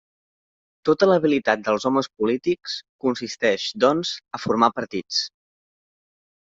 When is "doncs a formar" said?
3.87-4.75